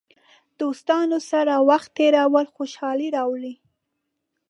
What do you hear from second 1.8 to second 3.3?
تېرول خوشحالي